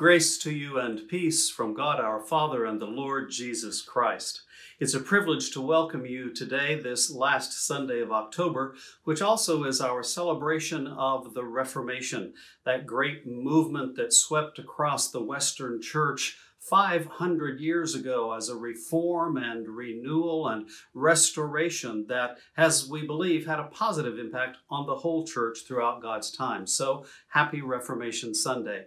[0.00, 4.40] Grace to you and peace from God our Father and the Lord Jesus Christ.
[4.78, 9.78] It's a privilege to welcome you today, this last Sunday of October, which also is
[9.78, 12.32] our celebration of the Reformation,
[12.64, 19.36] that great movement that swept across the Western Church 500 years ago as a reform
[19.36, 25.26] and renewal and restoration that has, we believe, had a positive impact on the whole
[25.26, 26.66] church throughout God's time.
[26.66, 28.86] So, happy Reformation Sunday.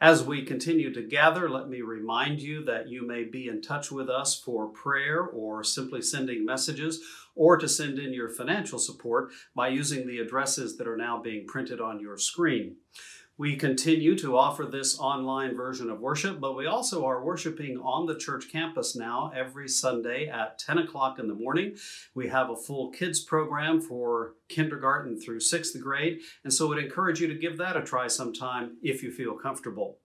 [0.00, 3.90] As we continue to gather, let me remind you that you may be in touch
[3.90, 7.00] with us for prayer or simply sending messages
[7.34, 11.48] or to send in your financial support by using the addresses that are now being
[11.48, 12.76] printed on your screen.
[13.38, 18.04] We continue to offer this online version of worship, but we also are worshiping on
[18.04, 21.76] the church campus now every Sunday at 10 o'clock in the morning.
[22.16, 27.20] We have a full kids program for kindergarten through sixth grade, and so we'd encourage
[27.20, 29.98] you to give that a try sometime if you feel comfortable.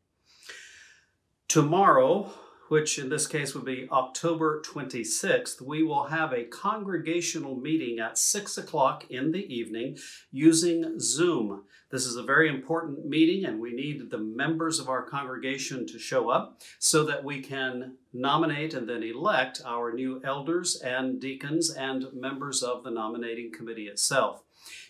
[1.47, 2.31] Tomorrow,
[2.73, 8.17] which in this case would be October 26th, we will have a congregational meeting at
[8.17, 9.95] 6 o'clock in the evening
[10.31, 11.65] using Zoom.
[11.91, 15.99] This is a very important meeting, and we need the members of our congregation to
[15.99, 21.69] show up so that we can nominate and then elect our new elders and deacons
[21.69, 24.42] and members of the nominating committee itself.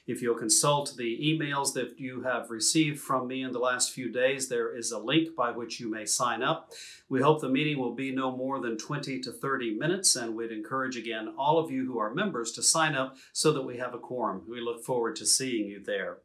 [0.06, 4.12] If you'll consult the emails that you have received from me in the last few
[4.12, 6.72] days, there is a link by which you may sign up.
[7.08, 10.52] We hope the meeting will be no more than 20 to 30 minutes, and we'd
[10.52, 13.94] encourage again all of you who are members to sign up so that we have
[13.94, 14.44] a quorum.
[14.46, 16.18] We look forward to seeing you there.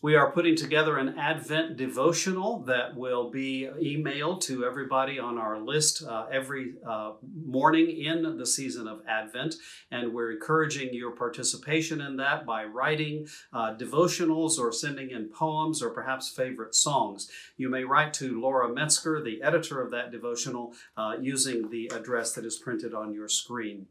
[0.00, 5.58] We are putting together an Advent devotional that will be emailed to everybody on our
[5.58, 9.56] list uh, every uh, morning in the season of Advent.
[9.90, 15.82] And we're encouraging your participation in that by writing uh, devotionals or sending in poems
[15.82, 17.28] or perhaps favorite songs.
[17.56, 22.34] You may write to Laura Metzger, the editor of that devotional, uh, using the address
[22.34, 23.88] that is printed on your screen.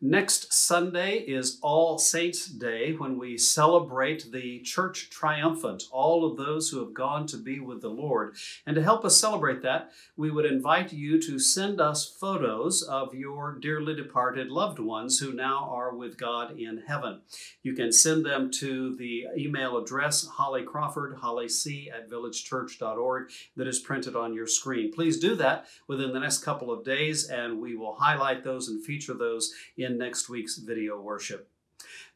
[0.00, 6.68] Next Sunday is All Saints' Day when we celebrate the church triumphant, all of those
[6.68, 8.36] who have gone to be with the Lord.
[8.64, 13.12] And to help us celebrate that, we would invite you to send us photos of
[13.12, 17.22] your dearly departed loved ones who now are with God in heaven.
[17.64, 23.66] You can send them to the email address Holly Crawford, Holly C at villagechurch.org that
[23.66, 24.92] is printed on your screen.
[24.92, 28.84] Please do that within the next couple of days, and we will highlight those and
[28.84, 31.48] feature those in next week's video worship.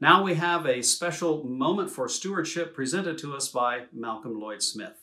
[0.00, 4.98] Now we have a special moment for stewardship presented to us by Malcolm Lloyd Smith.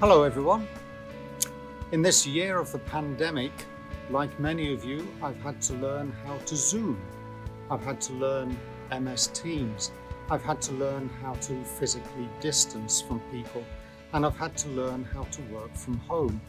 [0.00, 0.66] Hello, everyone.
[1.92, 3.52] In this year of the pandemic,
[4.10, 7.00] like many of you, I've had to learn how to Zoom.
[7.70, 8.58] I've had to learn
[8.90, 9.92] MS Teams.
[10.28, 13.64] I've had to learn how to physically distance from people
[14.12, 16.40] and I've had to learn how to work from home.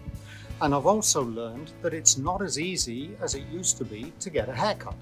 [0.61, 4.29] And I've also learned that it's not as easy as it used to be to
[4.29, 4.95] get a haircut.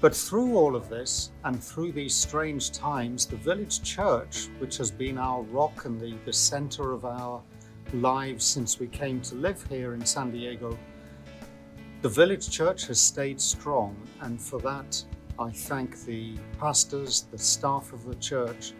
[0.00, 4.90] But through all of this and through these strange times, the village church, which has
[4.90, 7.42] been our rock and the, the center of our
[7.92, 10.78] lives since we came to live here in San Diego,
[12.00, 13.94] the village church has stayed strong.
[14.22, 15.04] And for that,
[15.38, 18.72] I thank the pastors, the staff of the church,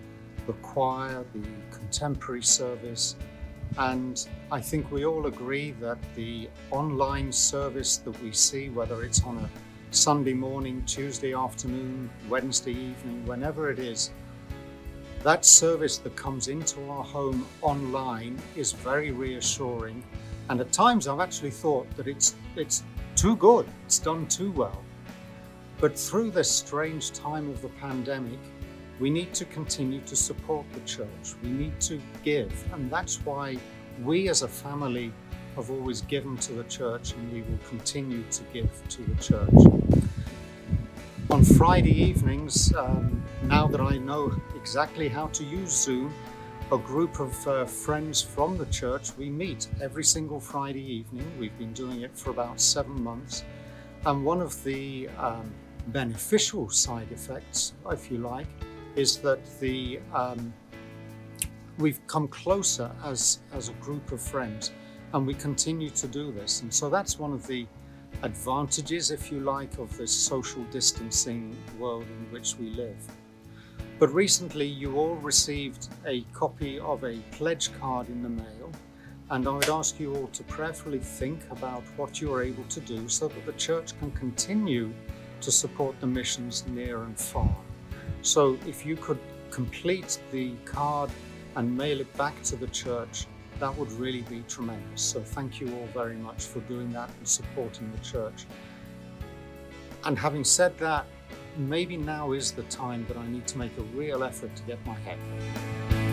[0.50, 3.14] the choir, the contemporary service.
[3.78, 9.22] And I think we all agree that the online service that we see, whether it's
[9.22, 9.48] on a
[9.92, 14.10] Sunday morning, Tuesday afternoon, Wednesday evening, whenever it is,
[15.22, 20.02] that service that comes into our home online is very reassuring.
[20.48, 22.82] And at times I've actually thought that it's, it's
[23.14, 24.82] too good, it's done too well.
[25.78, 28.40] But through this strange time of the pandemic,
[29.00, 31.34] we need to continue to support the church.
[31.42, 32.52] We need to give.
[32.72, 33.56] And that's why
[34.04, 35.10] we as a family
[35.56, 40.04] have always given to the church and we will continue to give to the church.
[41.30, 46.12] On Friday evenings, um, now that I know exactly how to use Zoom,
[46.70, 51.26] a group of uh, friends from the church, we meet every single Friday evening.
[51.38, 53.44] We've been doing it for about seven months.
[54.04, 55.50] And one of the um,
[55.88, 58.46] beneficial side effects, if you like,
[58.96, 60.52] is that the um,
[61.78, 64.72] we've come closer as as a group of friends,
[65.12, 66.62] and we continue to do this.
[66.62, 67.66] And so that's one of the
[68.22, 72.96] advantages, if you like, of this social distancing world in which we live.
[73.98, 78.72] But recently, you all received a copy of a pledge card in the mail,
[79.30, 82.80] and I would ask you all to prayerfully think about what you are able to
[82.80, 84.92] do so that the church can continue
[85.40, 87.54] to support the missions near and far.
[88.22, 89.18] So if you could
[89.50, 91.10] complete the card
[91.56, 93.26] and mail it back to the church,
[93.58, 95.02] that would really be tremendous.
[95.02, 98.46] So thank you all very much for doing that and supporting the church.
[100.04, 101.06] And having said that,
[101.56, 104.84] maybe now is the time that I need to make a real effort to get
[104.86, 106.09] my head.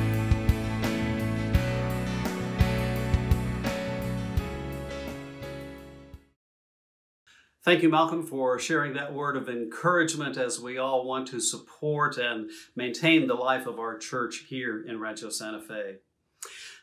[7.68, 12.18] Thank you, Malcolm, for sharing that word of encouragement as we all want to support
[12.18, 15.98] and maintain the life of our church here in Rancho Santa Fe.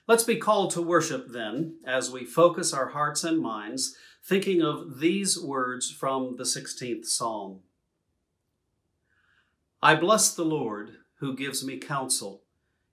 [0.07, 5.01] Let's be called to worship then as we focus our hearts and minds thinking of
[5.01, 7.61] these words from the 16th Psalm.
[9.83, 12.43] I bless the Lord who gives me counsel.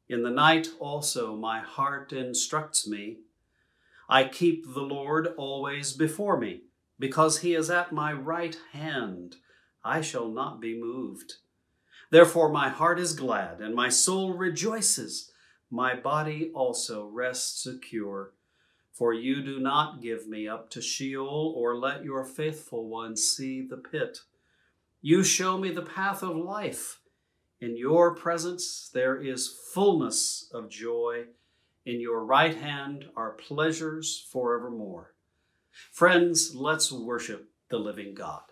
[0.07, 3.17] In the night also my heart instructs me.
[4.07, 6.61] I keep the Lord always before me
[7.01, 9.37] because he is at my right hand,
[9.83, 11.33] I shall not be moved.
[12.11, 15.31] Therefore, my heart is glad, and my soul rejoices.
[15.71, 18.33] My body also rests secure.
[18.93, 23.65] For you do not give me up to Sheol, or let your faithful one see
[23.65, 24.19] the pit.
[25.01, 26.99] You show me the path of life.
[27.59, 31.25] In your presence there is fullness of joy.
[31.83, 35.10] In your right hand are pleasures forevermore.
[35.91, 38.50] Friends, let's worship the living God.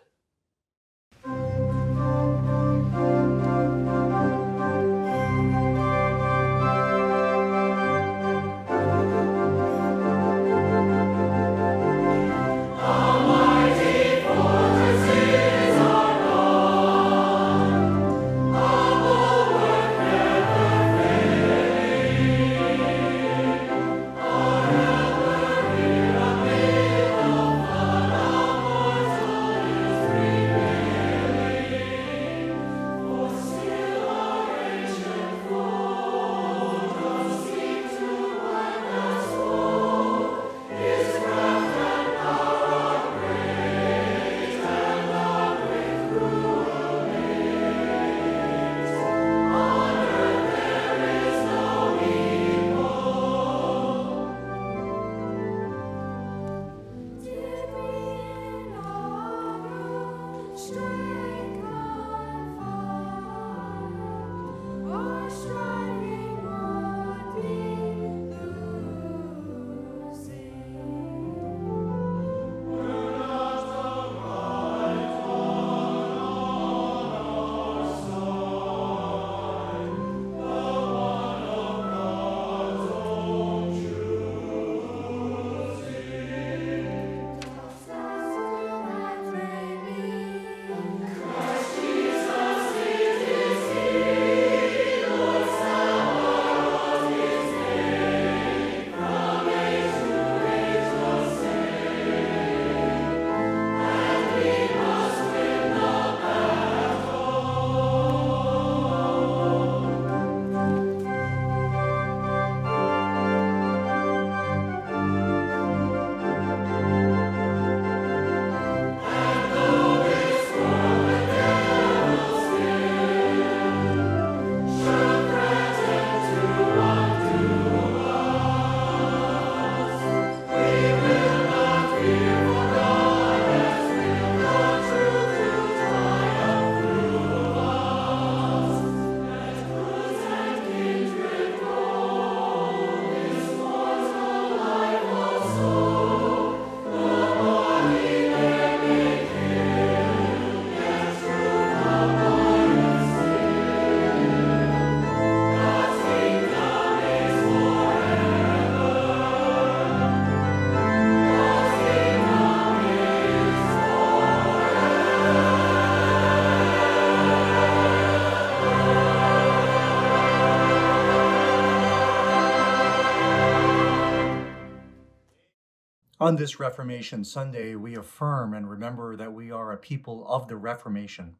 [176.29, 180.57] On this Reformation Sunday, we affirm and remember that we are a people of the
[180.57, 181.37] Reformation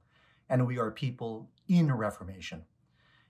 [0.50, 2.64] and we are people in Reformation.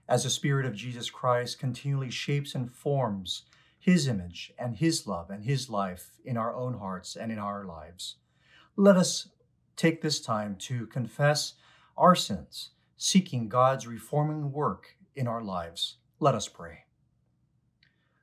[0.08, 3.42] As the Spirit of Jesus Christ continually shapes and forms
[3.78, 7.66] His image and His love and His life in our own hearts and in our
[7.66, 8.16] lives,
[8.74, 9.28] let us
[9.76, 11.56] take this time to confess
[11.94, 15.98] our sins, seeking God's reforming work in our lives.
[16.20, 16.84] Let us pray.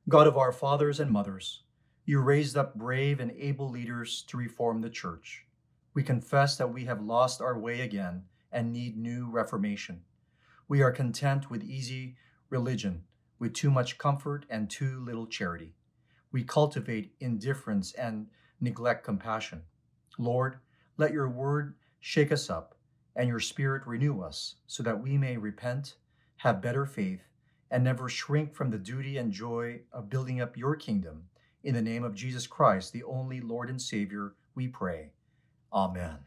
[0.10, 1.62] God of our fathers and mothers,
[2.10, 5.44] you raised up brave and able leaders to reform the church.
[5.94, 10.04] We confess that we have lost our way again and need new reformation.
[10.70, 12.16] We are content with easy
[12.50, 13.04] religion,
[13.40, 15.74] with too much comfort and too little charity.
[16.32, 18.28] We cultivate indifference and
[18.62, 19.64] neglect compassion.
[20.18, 20.60] Lord,
[20.96, 22.76] let your word shake us up
[23.18, 25.96] and your spirit renew us so that we may repent,
[26.38, 27.28] have better faith,
[27.70, 31.24] and never shrink from the duty and joy of building up your kingdom.
[31.64, 35.12] In the name of Jesus Christ, the only Lord and Savior, we pray.
[35.74, 36.20] Amen.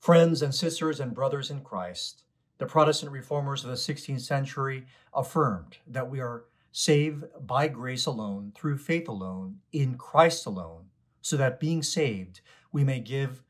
[0.00, 2.22] Friends and sisters and brothers in Christ,
[2.58, 8.52] the Protestant reformers of the 16th century affirmed that we are saved by grace alone,
[8.54, 10.86] through faith alone, in Christ alone,
[11.22, 12.40] so that being saved,
[12.72, 13.42] we may give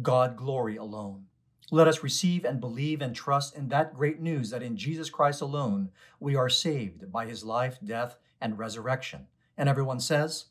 [0.00, 1.26] God glory alone.
[1.70, 5.40] Let us receive and believe and trust in that great news that in Jesus Christ
[5.40, 5.90] alone
[6.20, 9.26] we are saved by his life, death, and resurrection.
[9.56, 10.46] And everyone says,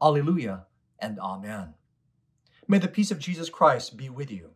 [0.00, 0.66] Alleluia
[0.98, 1.74] and Amen.
[2.66, 4.50] May the peace of Jesus Christ be with you.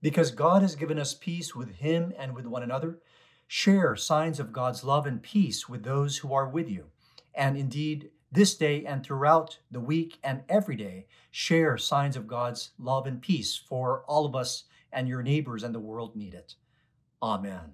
[0.00, 2.98] Because God has given us peace with him and with one another,
[3.46, 6.86] share signs of God's love and peace with those who are with you.
[7.34, 12.70] And indeed, this day and throughout the week and every day, share signs of God's
[12.78, 16.54] love and peace for all of us and your neighbors and the world need it.
[17.22, 17.72] Amen.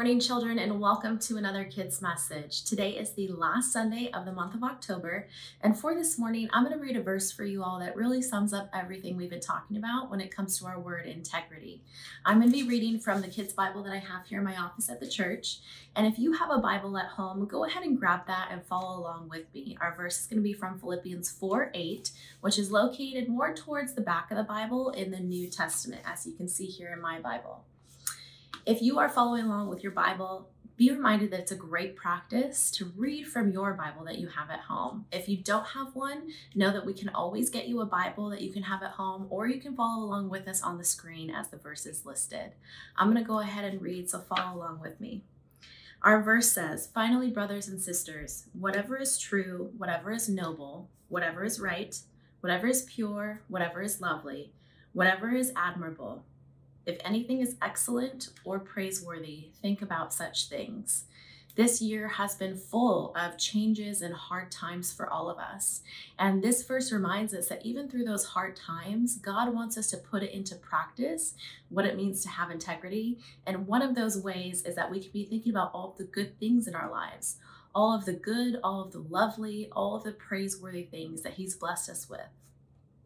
[0.00, 2.64] Morning, children, and welcome to another Kids Message.
[2.64, 5.28] Today is the last Sunday of the month of October,
[5.60, 8.22] and for this morning, I'm going to read a verse for you all that really
[8.22, 11.82] sums up everything we've been talking about when it comes to our word integrity.
[12.24, 14.56] I'm going to be reading from the Kids Bible that I have here in my
[14.56, 15.58] office at the church,
[15.94, 18.98] and if you have a Bible at home, go ahead and grab that and follow
[18.98, 19.76] along with me.
[19.82, 23.92] Our verse is going to be from Philippians 4 8, which is located more towards
[23.92, 27.02] the back of the Bible in the New Testament, as you can see here in
[27.02, 27.66] my Bible.
[28.66, 32.70] If you are following along with your Bible, be reminded that it's a great practice
[32.72, 35.06] to read from your Bible that you have at home.
[35.10, 38.42] If you don't have one, know that we can always get you a Bible that
[38.42, 41.30] you can have at home, or you can follow along with us on the screen
[41.30, 42.52] as the verses listed.
[42.96, 45.22] I'm going to go ahead and read, so follow along with me.
[46.02, 51.60] Our verse says, Finally, brothers and sisters, whatever is true, whatever is noble, whatever is
[51.60, 51.98] right,
[52.40, 54.52] whatever is pure, whatever is lovely,
[54.92, 56.24] whatever is admirable,
[56.86, 61.04] if anything is excellent or praiseworthy, think about such things.
[61.56, 65.80] This year has been full of changes and hard times for all of us.
[66.18, 69.96] And this verse reminds us that even through those hard times, God wants us to
[69.96, 71.34] put it into practice
[71.68, 73.18] what it means to have integrity.
[73.46, 76.38] And one of those ways is that we can be thinking about all the good
[76.38, 77.36] things in our lives,
[77.74, 81.56] all of the good, all of the lovely, all of the praiseworthy things that He's
[81.56, 82.39] blessed us with.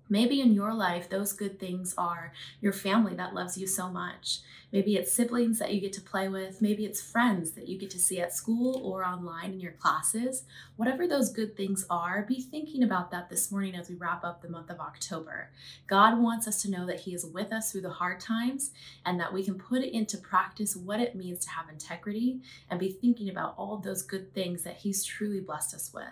[0.09, 4.41] Maybe in your life, those good things are your family that loves you so much.
[4.71, 6.61] Maybe it's siblings that you get to play with.
[6.61, 10.43] Maybe it's friends that you get to see at school or online in your classes.
[10.77, 14.43] Whatever those good things are, be thinking about that this morning as we wrap up
[14.43, 15.51] the month of October.
[15.87, 18.73] God wants us to know that He is with us through the hard times
[19.07, 22.81] and that we can put it into practice what it means to have integrity and
[22.81, 26.05] be thinking about all of those good things that He's truly blessed us with.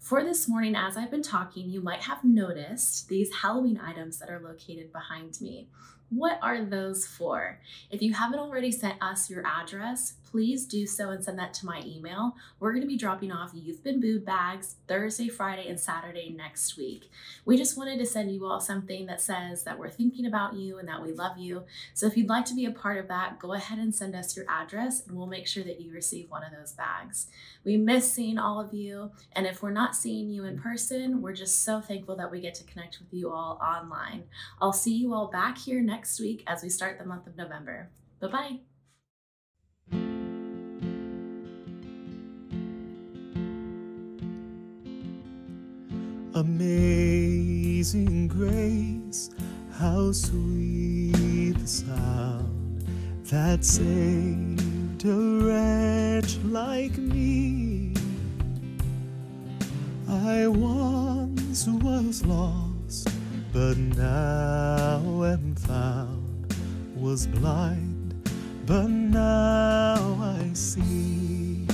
[0.00, 4.30] For this morning, as I've been talking, you might have noticed these Halloween items that
[4.30, 5.68] are located behind me.
[6.10, 7.60] What are those for?
[7.88, 11.66] If you haven't already sent us your address, please do so and send that to
[11.66, 12.34] my email.
[12.58, 17.10] We're going to be dropping off You've Been bags Thursday, Friday, and Saturday next week.
[17.44, 20.78] We just wanted to send you all something that says that we're thinking about you
[20.78, 21.64] and that we love you.
[21.94, 24.36] So if you'd like to be a part of that, go ahead and send us
[24.36, 27.28] your address and we'll make sure that you receive one of those bags.
[27.64, 31.34] We miss seeing all of you, and if we're not seeing you in person, we're
[31.34, 34.24] just so thankful that we get to connect with you all online.
[34.62, 37.90] I'll see you all back here next week as we start the month of November.
[38.22, 38.60] Bye bye.
[46.32, 49.28] Amazing grace,
[49.72, 52.82] how sweet the sound
[53.24, 57.92] that saved a wretch like me.
[60.08, 63.10] I once was lost,
[63.52, 66.54] but now am found,
[66.96, 68.14] was blind,
[68.64, 71.66] but now I see.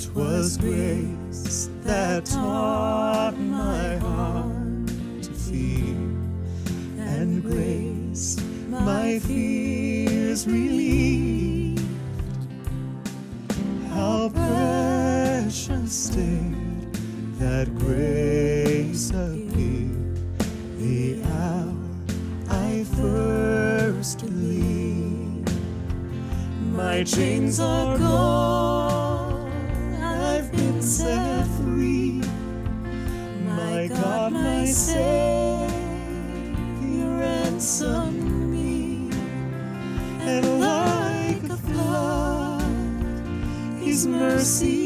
[0.00, 5.96] Twas grace that taught my heart to fear,
[6.98, 8.36] and grace
[8.68, 11.05] my fears relieved.
[26.96, 29.52] My chains are gone,
[30.02, 32.22] I've been set free.
[33.44, 35.68] My God, my Savior,
[37.20, 39.10] ransomed me,
[40.20, 42.64] and like a flood,
[43.78, 44.85] His mercy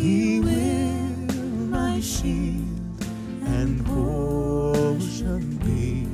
[0.00, 3.04] He will my shield
[3.44, 6.08] and portion be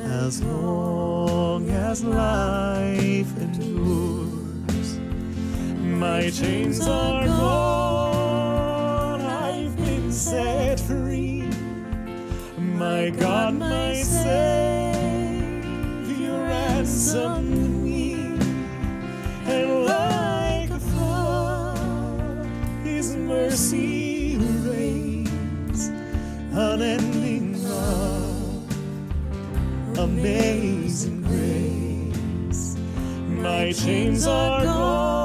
[0.00, 5.00] as long as life endures.
[5.82, 7.39] My chains are
[33.70, 35.19] My chains are gone,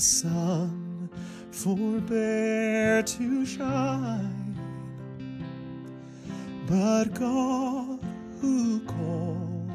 [0.00, 1.10] the sun
[1.50, 4.56] forbear to shine.
[6.66, 8.00] But God,
[8.40, 9.68] who called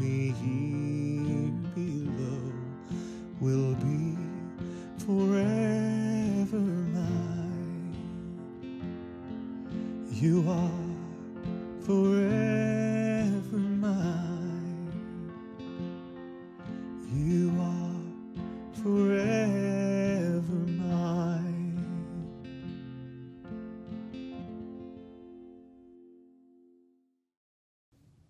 [0.00, 2.52] me here below,
[3.40, 4.16] will be
[4.98, 6.64] forever
[6.96, 7.94] mine.
[10.10, 12.67] You are forever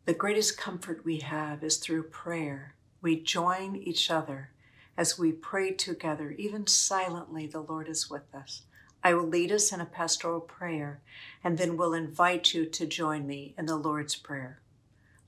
[0.08, 2.74] The greatest comfort we have is through prayer.
[3.02, 4.52] We join each other
[4.96, 8.62] as we pray together, even silently, the Lord is with us.
[9.04, 11.02] I will lead us in a pastoral prayer
[11.44, 14.62] and then will invite you to join me in the Lord's Prayer.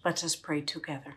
[0.02, 1.16] Let us pray together.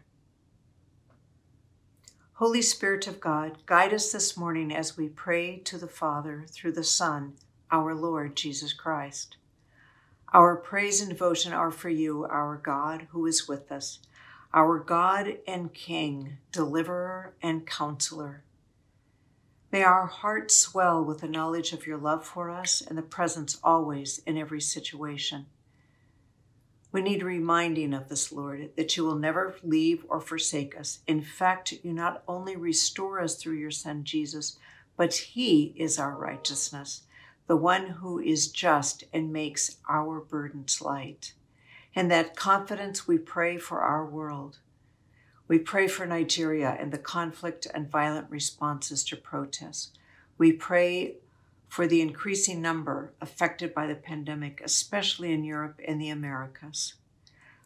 [2.33, 6.73] Holy Spirit of God, guide us this morning as we pray to the Father through
[6.73, 7.35] the Son,
[7.71, 9.37] our Lord Jesus Christ.
[10.33, 13.99] Our praise and devotion are for you, our God, who is with us,
[14.51, 18.43] our God and King, deliverer and counselor.
[19.71, 23.59] May our hearts swell with the knowledge of your love for us and the presence
[23.63, 25.45] always in every situation.
[26.91, 30.99] We need reminding of this, Lord, that you will never leave or forsake us.
[31.05, 34.57] In fact, you not only restore us through your Son Jesus,
[34.97, 37.03] but he is our righteousness,
[37.47, 41.33] the one who is just and makes our burdens light.
[41.93, 44.59] In that confidence, we pray for our world.
[45.47, 49.91] We pray for Nigeria and the conflict and violent responses to protests.
[50.37, 51.15] We pray
[51.67, 56.93] for the increasing number affected by the pandemic, especially in Europe and the Americas.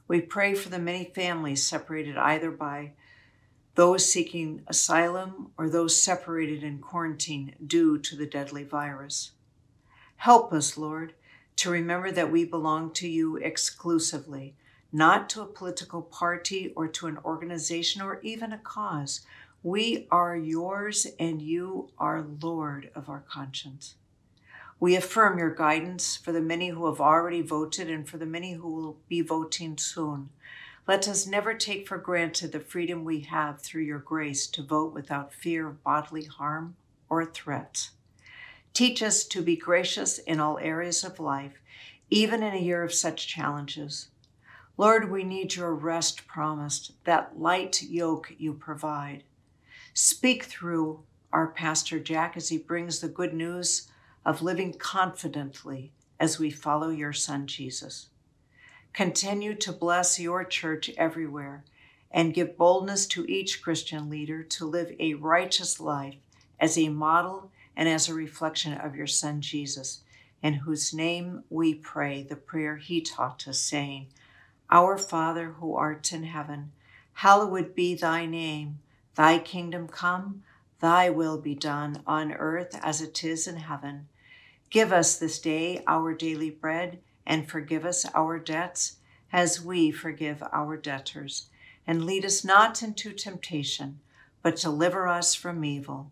[0.07, 2.93] We pray for the many families separated either by
[3.75, 9.31] those seeking asylum or those separated in quarantine due to the deadly virus.
[10.17, 11.13] Help us, Lord,
[11.57, 14.55] to remember that we belong to you exclusively,
[14.91, 19.21] not to a political party or to an organization or even a cause.
[19.63, 23.95] We are yours and you are Lord of our conscience.
[24.79, 28.53] We affirm your guidance for the many who have already voted and for the many
[28.53, 30.29] who will be voting soon.
[30.87, 34.93] Let us never take for granted the freedom we have through your grace to vote
[34.93, 36.75] without fear of bodily harm
[37.09, 37.91] or threats.
[38.73, 41.61] Teach us to be gracious in all areas of life,
[42.09, 44.09] even in a year of such challenges.
[44.77, 49.23] Lord, we need your rest promised, that light yoke you provide.
[49.93, 51.03] Speak through
[51.33, 53.87] our Pastor Jack as he brings the good news
[54.23, 58.09] of living confidently as we follow your Son, Jesus.
[58.93, 61.63] Continue to bless your church everywhere
[62.11, 66.15] and give boldness to each Christian leader to live a righteous life
[66.59, 70.01] as a model and as a reflection of your Son, Jesus,
[70.41, 74.07] in whose name we pray the prayer he taught us, saying,
[74.71, 76.71] Our Father who art in heaven,
[77.13, 78.79] hallowed be thy name.
[79.13, 80.43] Thy kingdom come,
[80.79, 84.07] thy will be done on earth as it is in heaven.
[84.71, 88.97] Give us this day our daily bread, and forgive us our debts,
[89.31, 91.47] as we forgive our debtors.
[91.85, 93.99] And lead us not into temptation,
[94.41, 96.11] but deliver us from evil.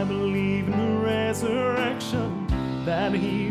[0.00, 2.46] I believe in the resurrection,
[2.86, 3.50] that he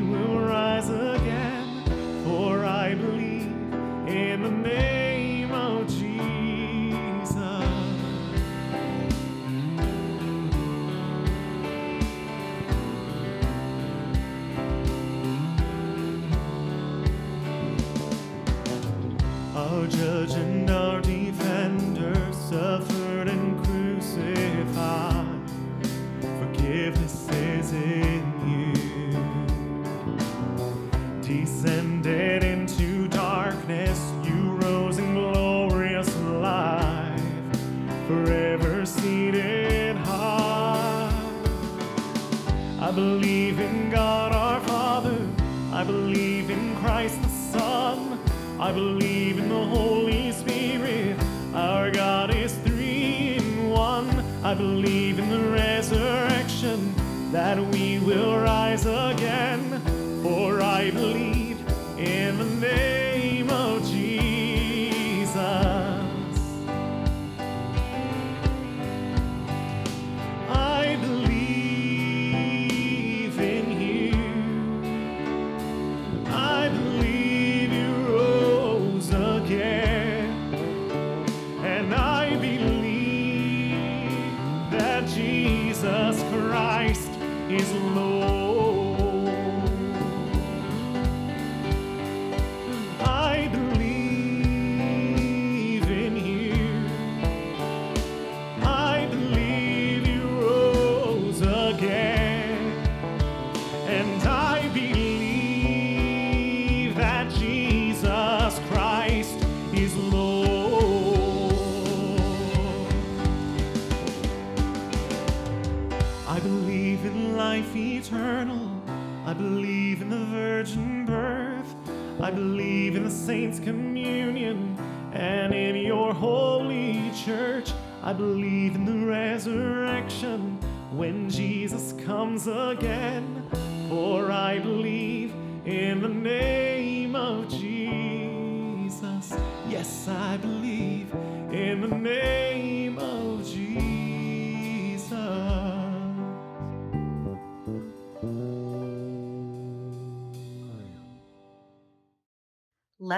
[118.00, 118.82] eternal.
[119.26, 121.76] I believe in the virgin birth.
[122.22, 124.78] I believe in the saints' communion
[125.12, 127.74] and in your holy church.
[128.02, 130.58] I believe in the resurrection
[130.92, 133.44] when Jesus comes again.
[133.90, 135.34] For I believe
[135.66, 139.34] in the name of Jesus.
[139.68, 141.12] Yes, I believe
[141.52, 142.39] in the name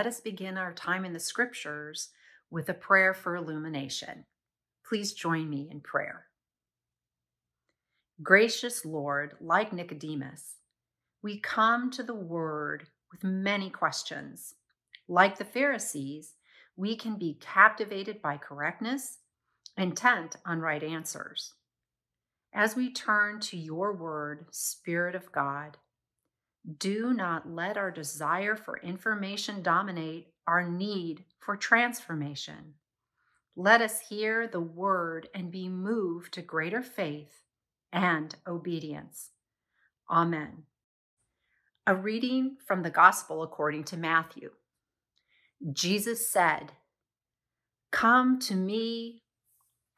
[0.01, 2.09] Let us begin our time in the scriptures
[2.49, 4.25] with a prayer for illumination.
[4.83, 6.25] Please join me in prayer.
[8.23, 10.55] Gracious Lord, like Nicodemus,
[11.21, 14.55] we come to the word with many questions.
[15.07, 16.33] Like the Pharisees,
[16.75, 19.19] we can be captivated by correctness,
[19.77, 21.53] intent on right answers.
[22.55, 25.77] As we turn to your word, Spirit of God,
[26.78, 32.76] do not let our desire for information dominate our need for transformation.
[33.56, 37.41] Let us hear the word and be moved to greater faith
[37.91, 39.32] and obedience.
[40.10, 40.63] Amen.
[41.88, 44.52] A reading from the Gospel according to Matthew.
[45.74, 46.74] Jesus said,
[47.91, 49.24] Come to me,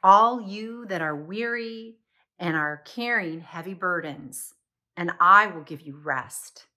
[0.04, 1.98] all you that are weary
[2.40, 4.54] and are carrying heavy burdens
[4.96, 6.68] and I will give you rest.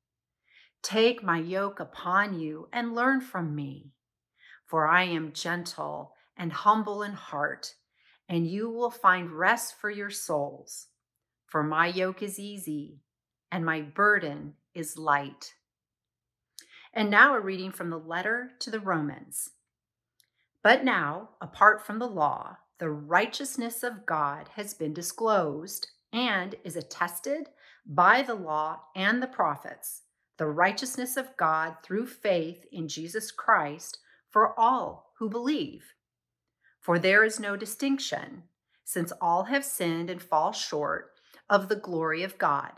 [0.82, 3.92] Take my yoke upon you and learn from me,
[4.64, 7.74] for I am gentle and humble in heart,
[8.28, 10.88] and you will find rest for your souls.
[11.46, 13.00] For my yoke is easy
[13.50, 15.54] and my burden is light.
[16.92, 19.50] And now a reading from the letter to the Romans.
[20.62, 26.76] But now, apart from the law, the righteousness of God has been disclosed and is
[26.76, 27.48] attested
[27.86, 30.02] by the law and the prophets,
[30.38, 35.94] the righteousness of God through faith in Jesus Christ for all who believe.
[36.80, 38.42] For there is no distinction,
[38.84, 41.12] since all have sinned and fall short
[41.48, 42.72] of the glory of God.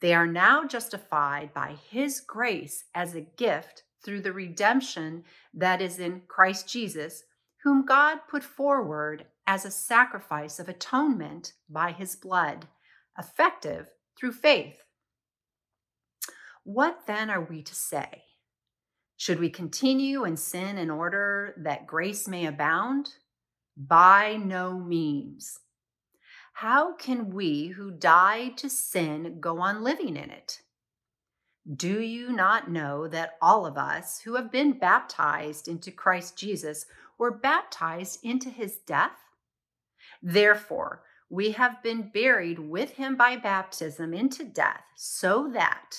[0.00, 5.98] They are now justified by his grace as a gift through the redemption that is
[5.98, 7.24] in Christ Jesus,
[7.62, 12.68] whom God put forward as a sacrifice of atonement by his blood,
[13.18, 14.82] effective through faith.
[16.64, 18.22] What then are we to say?
[19.16, 23.10] Should we continue in sin in order that grace may abound?
[23.76, 25.58] By no means.
[26.54, 30.60] How can we who died to sin go on living in it?
[31.76, 36.86] Do you not know that all of us who have been baptized into Christ Jesus
[37.18, 39.16] were baptized into his death?
[40.22, 41.02] Therefore,
[41.34, 45.96] we have been buried with him by baptism into death, so that,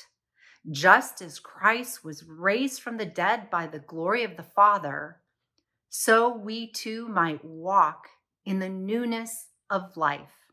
[0.72, 5.18] just as Christ was raised from the dead by the glory of the Father,
[5.90, 8.08] so we too might walk
[8.46, 10.48] in the newness of life.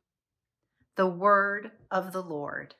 [0.96, 2.74] The word of the Lord.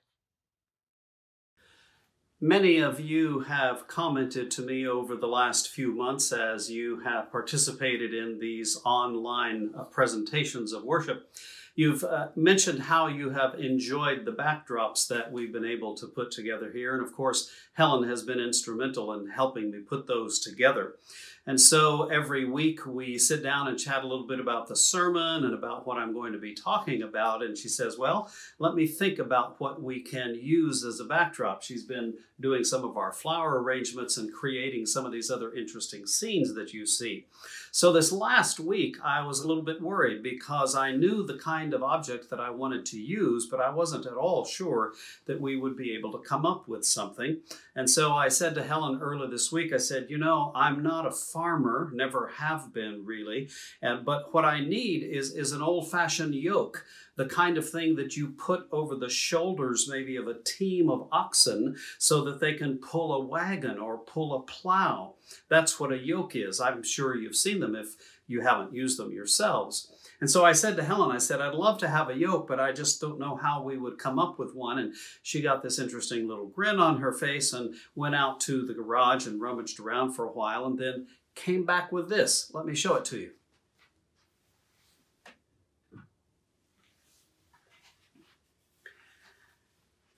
[2.41, 7.31] Many of you have commented to me over the last few months as you have
[7.31, 11.31] participated in these online presentations of worship.
[11.75, 16.31] You've uh, mentioned how you have enjoyed the backdrops that we've been able to put
[16.31, 16.95] together here.
[16.95, 20.97] And of course, Helen has been instrumental in helping me put those together.
[21.45, 25.45] And so every week we sit down and chat a little bit about the sermon
[25.45, 27.43] and about what I'm going to be talking about.
[27.43, 31.63] And she says, Well, let me think about what we can use as a backdrop.
[31.63, 36.07] She's been doing some of our flower arrangements and creating some of these other interesting
[36.07, 37.27] scenes that you see.
[37.73, 41.75] So, this last week, I was a little bit worried because I knew the kind
[41.75, 44.93] of object that I wanted to use, but I wasn't at all sure
[45.27, 47.39] that we would be able to come up with something.
[47.75, 51.07] And so I said to Helen earlier this week, I said, You know, I'm not
[51.07, 53.49] a farmer, never have been really,
[53.81, 56.85] and, but what I need is, is an old fashioned yoke
[57.17, 61.09] the kind of thing that you put over the shoulders maybe of a team of
[61.13, 65.15] oxen so that they can pull a wagon or pull a plow.
[65.49, 66.61] That's what a yoke is.
[66.61, 69.93] I'm sure you've seen them if you haven't used them yourselves.
[70.21, 72.61] And so I said to Helen, I said, I'd love to have a yoke, but
[72.61, 74.79] I just don't know how we would come up with one.
[74.79, 78.73] And she got this interesting little grin on her face and went out to the
[78.73, 82.51] garage and rummaged around for a while and then came back with this.
[82.55, 83.31] Let me show it to you.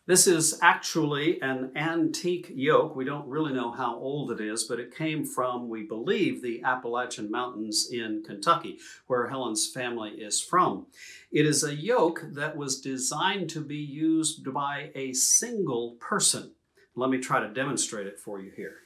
[0.06, 2.94] This is actually an antique yoke.
[2.94, 6.62] We don't really know how old it is, but it came from, we believe, the
[6.62, 10.88] Appalachian Mountains in Kentucky, where Helen's family is from.
[11.32, 16.52] It is a yoke that was designed to be used by a single person.
[16.94, 18.83] Let me try to demonstrate it for you here.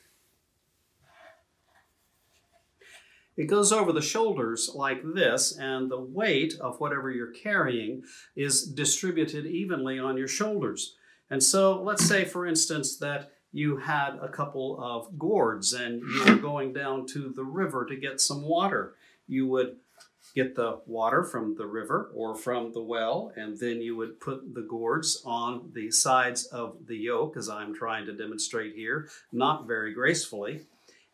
[3.38, 8.02] It goes over the shoulders like this, and the weight of whatever you're carrying
[8.34, 10.96] is distributed evenly on your shoulders.
[11.30, 16.24] And so let's say, for instance, that you had a couple of gourds and you
[16.24, 18.94] were going down to the river to get some water.
[19.28, 19.76] You would
[20.34, 24.52] get the water from the river or from the well, and then you would put
[24.52, 29.68] the gourds on the sides of the yoke, as I'm trying to demonstrate here, not
[29.68, 30.66] very gracefully.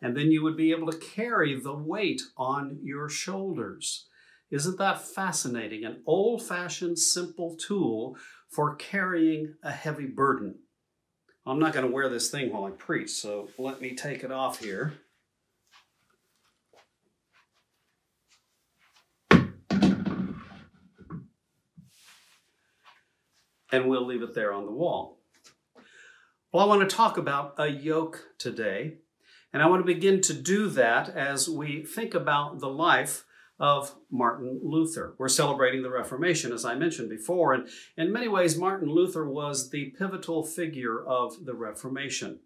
[0.04, 4.06] And then you would be able to carry the weight on your shoulders.
[4.50, 5.86] Isn't that fascinating?
[5.86, 8.18] An old fashioned, simple tool
[8.50, 10.56] for carrying a heavy burden.
[11.46, 14.30] I'm not going to wear this thing while I preach, so let me take it
[14.30, 14.92] off here.
[23.72, 25.18] And we'll leave it there on the wall.
[26.52, 28.98] Well, I want to talk about a yoke today,
[29.54, 33.24] and I want to begin to do that as we think about the life
[33.60, 35.14] of Martin Luther.
[35.16, 39.70] We're celebrating the Reformation, as I mentioned before, and in many ways, Martin Luther was
[39.70, 42.40] the pivotal figure of the Reformation.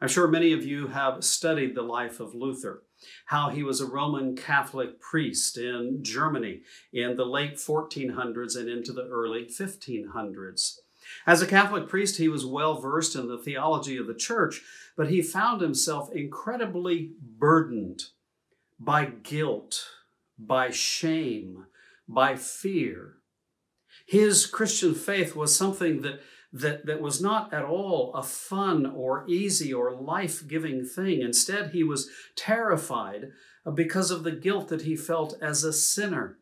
[0.00, 2.82] I'm sure many of you have studied the life of Luther,
[3.26, 8.92] how he was a Roman Catholic priest in Germany in the late 1400s and into
[8.92, 10.78] the early 1500s.
[11.26, 14.62] As a Catholic priest, he was well versed in the theology of the church,
[14.98, 18.02] but he found himself incredibly burdened
[18.78, 19.86] by guilt
[20.38, 21.66] by shame,
[22.06, 23.14] by fear.
[24.06, 26.20] His Christian faith was something that,
[26.52, 31.20] that, that was not at all a fun or easy or life giving thing.
[31.20, 33.30] Instead, he was terrified
[33.74, 36.38] because of the guilt that he felt as a sinner.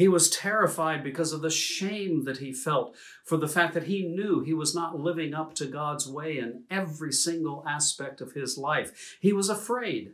[0.00, 4.08] He was terrified because of the shame that he felt for the fact that he
[4.08, 8.56] knew he was not living up to God's way in every single aspect of his
[8.56, 9.18] life.
[9.20, 10.12] He was afraid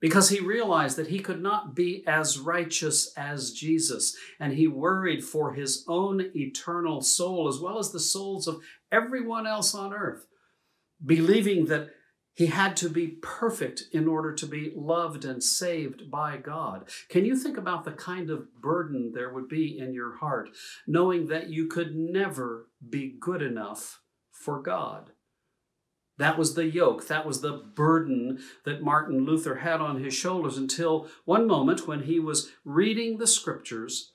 [0.00, 5.22] because he realized that he could not be as righteous as Jesus, and he worried
[5.22, 8.60] for his own eternal soul as well as the souls of
[8.90, 10.26] everyone else on earth,
[11.06, 11.90] believing that
[12.34, 16.88] he had to be perfect in order to be loved and saved by God.
[17.08, 20.50] Can you think about the kind of burden there would be in your heart,
[20.86, 25.10] knowing that you could never be good enough for God?
[26.18, 30.56] That was the yoke, that was the burden that Martin Luther had on his shoulders
[30.56, 34.12] until one moment when he was reading the scriptures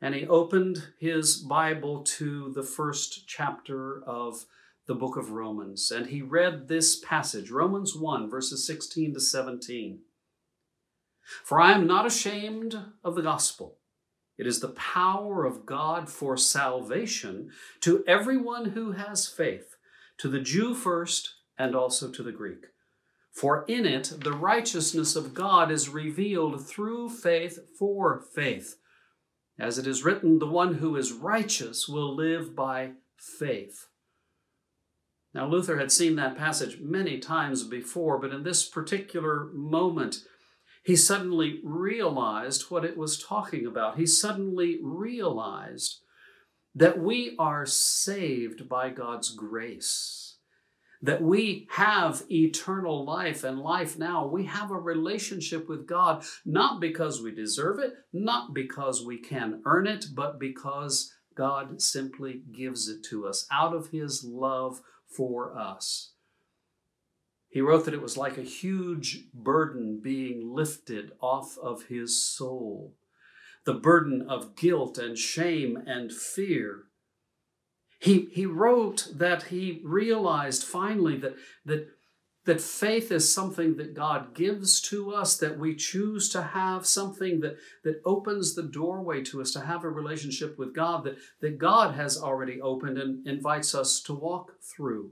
[0.00, 4.44] and he opened his Bible to the first chapter of
[4.86, 10.00] the book of Romans, and he read this passage, Romans 1, verses 16 to 17.
[11.44, 13.78] For I am not ashamed of the gospel.
[14.38, 19.76] It is the power of God for salvation to everyone who has faith,
[20.18, 22.66] to the Jew first, and also to the Greek.
[23.32, 28.76] For in it the righteousness of God is revealed through faith for faith.
[29.58, 33.88] As it is written, the one who is righteous will live by faith.
[35.36, 40.22] Now, Luther had seen that passage many times before, but in this particular moment,
[40.82, 43.98] he suddenly realized what it was talking about.
[43.98, 46.00] He suddenly realized
[46.74, 50.38] that we are saved by God's grace,
[51.02, 54.26] that we have eternal life and life now.
[54.26, 59.60] We have a relationship with God, not because we deserve it, not because we can
[59.66, 64.80] earn it, but because God simply gives it to us out of His love
[65.16, 66.12] for us.
[67.48, 72.94] He wrote that it was like a huge burden being lifted off of his soul,
[73.64, 76.84] the burden of guilt and shame and fear.
[77.98, 81.88] He, he wrote that he realized finally that, that,
[82.46, 87.40] that faith is something that God gives to us, that we choose to have, something
[87.40, 91.58] that, that opens the doorway to us to have a relationship with God, that, that
[91.58, 95.10] God has already opened and invites us to walk through.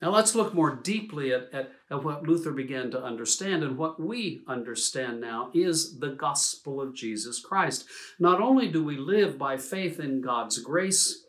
[0.00, 3.98] Now let's look more deeply at, at, at, what Luther began to understand, and what
[3.98, 7.86] we understand now is the gospel of Jesus Christ.
[8.18, 11.24] Not only do we live by faith in God's grace,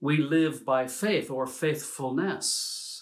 [0.00, 2.93] we live by faith or faithfulness.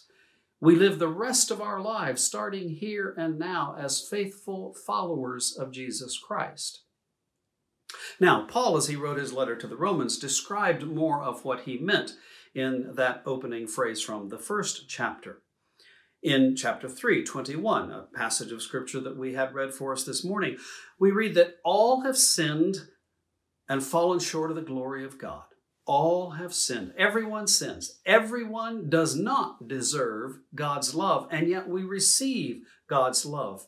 [0.62, 5.72] We live the rest of our lives, starting here and now, as faithful followers of
[5.72, 6.82] Jesus Christ.
[8.20, 11.78] Now, Paul, as he wrote his letter to the Romans, described more of what he
[11.78, 12.14] meant
[12.54, 15.42] in that opening phrase from the first chapter.
[16.22, 20.22] In chapter 3, 21, a passage of scripture that we had read for us this
[20.22, 20.58] morning,
[20.96, 22.76] we read that all have sinned
[23.68, 25.42] and fallen short of the glory of God.
[25.84, 26.92] All have sinned.
[26.96, 27.98] Everyone sins.
[28.06, 33.66] Everyone does not deserve God's love, and yet we receive God's love.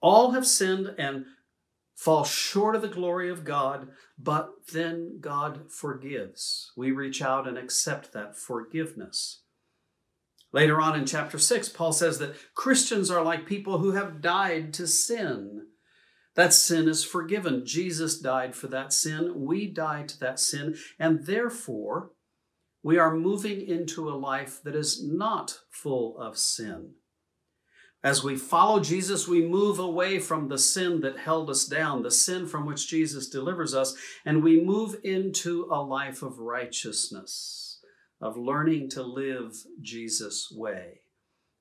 [0.00, 1.26] All have sinned and
[1.96, 6.72] fall short of the glory of God, but then God forgives.
[6.76, 9.42] We reach out and accept that forgiveness.
[10.52, 14.72] Later on in chapter 6, Paul says that Christians are like people who have died
[14.74, 15.66] to sin.
[16.36, 17.64] That sin is forgiven.
[17.64, 19.32] Jesus died for that sin.
[19.34, 20.76] We died to that sin.
[20.98, 22.12] And therefore,
[22.82, 26.92] we are moving into a life that is not full of sin.
[28.04, 32.10] As we follow Jesus, we move away from the sin that held us down, the
[32.10, 37.80] sin from which Jesus delivers us, and we move into a life of righteousness,
[38.20, 41.00] of learning to live Jesus' way.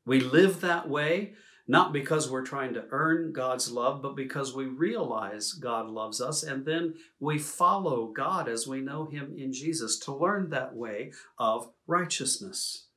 [0.06, 1.34] We live that way
[1.68, 6.43] not because we're trying to earn God's love, but because we realize God loves us,
[6.43, 11.11] and then we follow God as we know Him in Jesus to learn that way
[11.39, 12.88] of righteousness.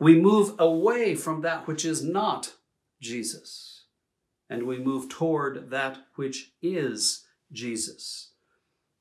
[0.00, 2.54] We move away from that which is not
[3.00, 3.84] Jesus,
[4.48, 8.30] and we move toward that which is Jesus.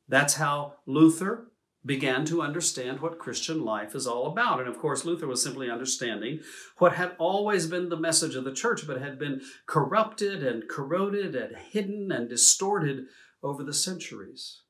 [0.07, 1.51] That's how Luther
[1.85, 4.59] began to understand what Christian life is all about.
[4.59, 6.41] And of course, Luther was simply understanding
[6.77, 11.35] what had always been the message of the church, but had been corrupted and corroded
[11.35, 13.05] and hidden and distorted
[13.41, 14.61] over the centuries.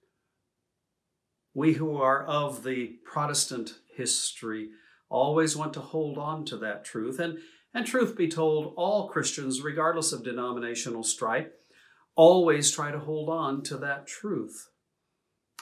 [1.54, 4.70] We who are of the Protestant history
[5.10, 7.20] always want to hold on to that truth.
[7.20, 7.40] And,
[7.74, 11.56] and truth be told, all Christians, regardless of denominational stripe,
[12.16, 14.70] always try to hold on to that truth.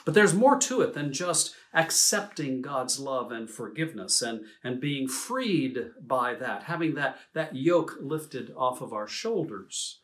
[0.07, 5.05] But there's more to it than just accepting God's love and forgiveness and, and being
[5.05, 9.99] freed by that, having that, that yoke lifted off of our shoulders.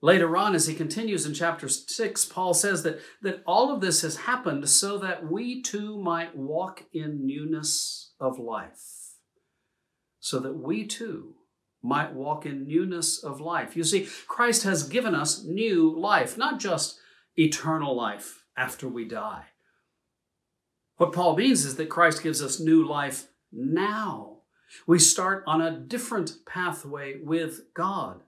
[0.00, 4.02] Later on, as he continues in chapter 6, Paul says that, that all of this
[4.02, 9.16] has happened so that we too might walk in newness of life,
[10.20, 11.34] so that we too
[11.82, 13.76] might walk in newness of life.
[13.76, 17.00] You see, Christ has given us new life, not just
[17.36, 19.44] eternal life after we die.
[20.96, 24.38] What Paul means is that Christ gives us new life now.
[24.86, 28.22] We start on a different pathway with God.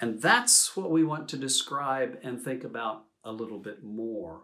[0.00, 4.42] And that's what we want to describe and think about a little bit more.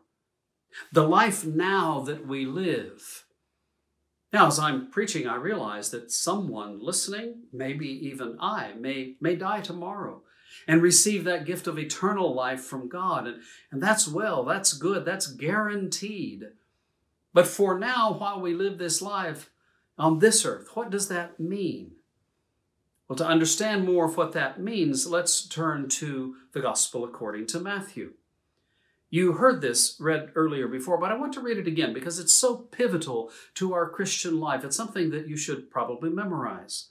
[0.93, 3.25] The life now that we live.
[4.33, 9.61] Now, as I'm preaching, I realize that someone listening, maybe even I, may, may die
[9.61, 10.23] tomorrow
[10.71, 13.27] and receive that gift of eternal life from God.
[13.27, 13.43] And,
[13.73, 16.45] and that's well, that's good, that's guaranteed.
[17.35, 19.51] But for now, while we live this life
[19.99, 21.97] on this earth, what does that mean?
[23.09, 27.59] Well, to understand more of what that means, let's turn to the Gospel according to
[27.59, 28.13] Matthew.
[29.11, 32.33] You heard this read earlier before, but I want to read it again because it's
[32.33, 34.63] so pivotal to our Christian life.
[34.63, 36.91] It's something that you should probably memorize.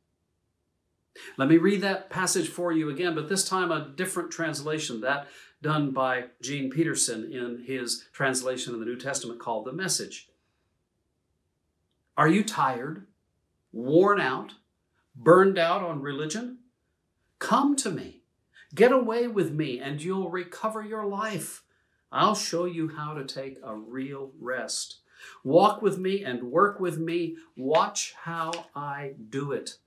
[1.37, 5.27] Let me read that passage for you again, but this time a different translation, that
[5.61, 10.29] done by Gene Peterson in his translation of the New Testament called The Message.
[12.17, 13.07] Are you tired,
[13.71, 14.53] worn out,
[15.15, 16.59] burned out on religion?
[17.39, 18.21] Come to me.
[18.73, 21.63] Get away with me, and you'll recover your life.
[22.11, 24.97] I'll show you how to take a real rest.
[25.43, 27.37] Walk with me and work with me.
[27.55, 29.77] Watch how I do it.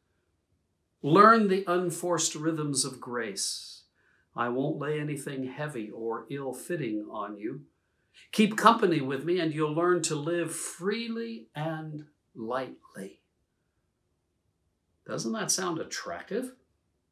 [1.04, 3.82] Learn the unforced rhythms of grace.
[4.34, 7.60] I won't lay anything heavy or ill fitting on you.
[8.32, 13.20] Keep company with me, and you'll learn to live freely and lightly.
[15.06, 16.54] Doesn't that sound attractive?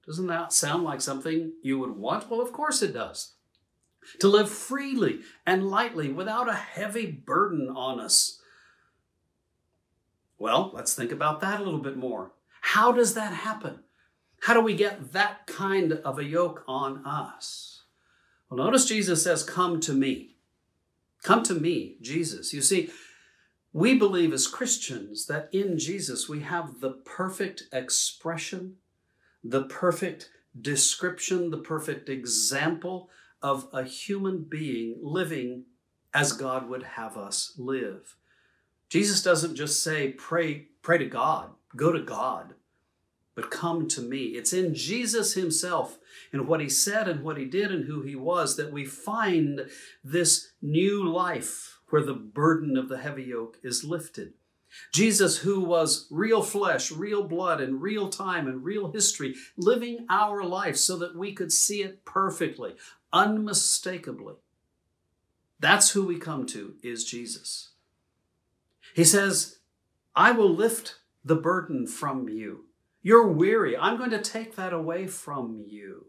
[0.06, 2.30] Doesn't that sound like something you would want?
[2.30, 3.34] Well, of course it does
[4.20, 8.40] to live freely and lightly without a heavy burden on us.
[10.38, 12.32] Well, let's think about that a little bit more.
[12.62, 13.80] How does that happen?
[14.42, 17.82] How do we get that kind of a yoke on us?
[18.48, 20.36] Well, notice Jesus says, Come to me.
[21.22, 22.54] Come to me, Jesus.
[22.54, 22.90] You see,
[23.72, 28.76] we believe as Christians that in Jesus we have the perfect expression,
[29.42, 33.10] the perfect description, the perfect example
[33.42, 35.64] of a human being living
[36.14, 38.16] as God would have us live.
[38.88, 42.54] Jesus doesn't just say, pray, pray to God, go to God,
[43.34, 44.24] but come to me.
[44.24, 45.98] It's in Jesus himself
[46.32, 49.68] and what he said and what he did and who he was that we find
[50.04, 54.34] this new life where the burden of the heavy yoke is lifted.
[54.90, 60.42] Jesus, who was real flesh, real blood, and real time and real history, living our
[60.42, 62.74] life so that we could see it perfectly,
[63.12, 64.34] unmistakably.
[65.60, 67.70] That's who we come to, is Jesus.
[68.94, 69.58] He says,
[70.16, 72.66] I will lift the burden from you.
[73.02, 73.76] You're weary.
[73.76, 76.06] I'm going to take that away from you.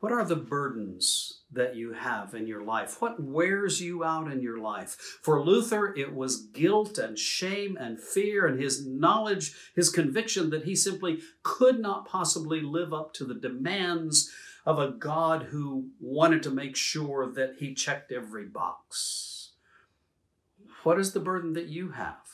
[0.00, 3.02] What are the burdens that you have in your life?
[3.02, 5.18] What wears you out in your life?
[5.22, 10.64] For Luther, it was guilt and shame and fear and his knowledge, his conviction that
[10.64, 14.30] he simply could not possibly live up to the demands
[14.64, 19.52] of a God who wanted to make sure that he checked every box.
[20.84, 22.27] What is the burden that you have?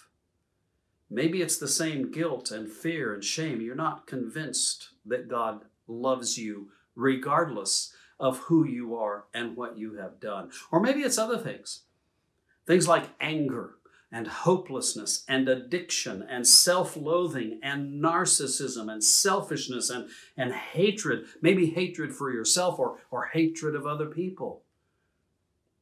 [1.10, 3.60] Maybe it's the same guilt and fear and shame.
[3.60, 9.94] You're not convinced that God loves you regardless of who you are and what you
[9.94, 10.50] have done.
[10.70, 11.82] Or maybe it's other things.
[12.66, 13.74] Things like anger
[14.10, 21.66] and hopelessness and addiction and self loathing and narcissism and selfishness and, and hatred, maybe
[21.66, 24.62] hatred for yourself or, or hatred of other people.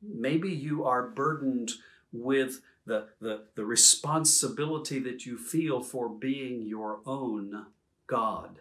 [0.02, 1.72] Maybe you are burdened
[2.12, 7.66] with the, the, the responsibility that you feel for being your own
[8.07, 8.61] God,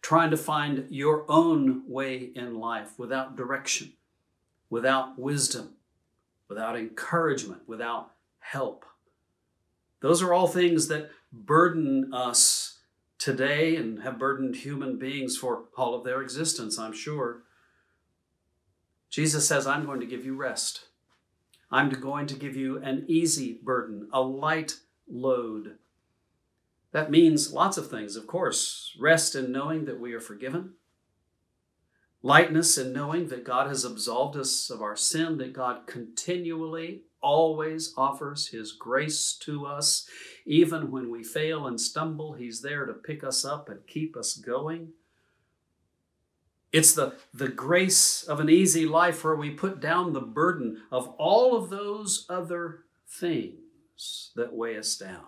[0.00, 3.92] trying to find your own way in life without direction,
[4.70, 5.74] without wisdom,
[6.48, 8.84] without encouragement, without help.
[10.00, 12.78] Those are all things that burden us
[13.18, 17.42] today and have burdened human beings for all of their existence, I'm sure.
[19.10, 20.87] Jesus says, I'm going to give you rest.
[21.70, 25.76] I'm going to give you an easy burden, a light load.
[26.92, 28.96] That means lots of things, of course.
[28.98, 30.74] Rest in knowing that we are forgiven,
[32.22, 37.92] lightness in knowing that God has absolved us of our sin, that God continually always
[37.96, 40.08] offers His grace to us.
[40.46, 44.34] Even when we fail and stumble, He's there to pick us up and keep us
[44.34, 44.92] going.
[46.72, 51.08] It's the, the grace of an easy life where we put down the burden of
[51.18, 55.24] all of those other things that weigh us down.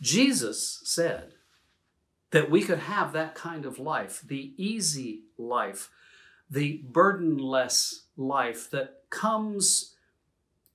[0.00, 1.34] Jesus said
[2.30, 5.90] that we could have that kind of life, the easy life,
[6.48, 9.94] the burdenless life that comes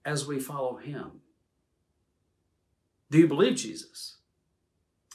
[0.03, 1.21] as we follow Him.
[3.09, 4.17] Do you believe Jesus?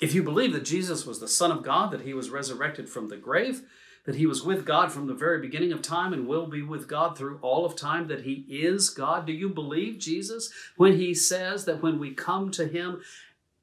[0.01, 3.09] If you believe that Jesus was the Son of God, that he was resurrected from
[3.09, 3.63] the grave,
[4.05, 6.87] that he was with God from the very beginning of time and will be with
[6.87, 11.13] God through all of time, that he is God, do you believe Jesus when he
[11.15, 13.01] says that when we come to him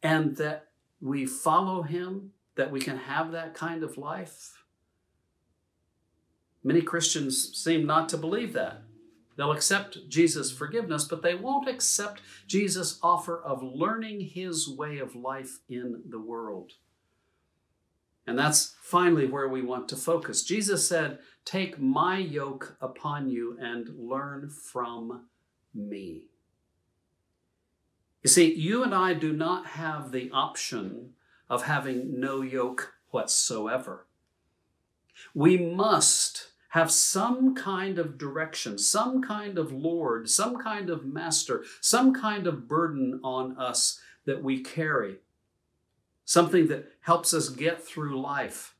[0.01, 0.67] and that
[0.99, 4.63] we follow him, that we can have that kind of life?
[6.63, 8.81] Many Christians seem not to believe that.
[9.35, 15.15] They'll accept Jesus' forgiveness, but they won't accept Jesus' offer of learning his way of
[15.15, 16.73] life in the world.
[18.25, 20.43] And that's finally where we want to focus.
[20.43, 25.25] Jesus said, Take my yoke upon you and learn from
[25.73, 26.27] me.
[28.23, 31.11] You see, you and I do not have the option
[31.49, 34.07] of having no yoke whatsoever.
[35.33, 41.63] We must have some kind of direction, some kind of Lord, some kind of master,
[41.79, 45.17] some kind of burden on us that we carry,
[46.25, 48.73] something that helps us get through life.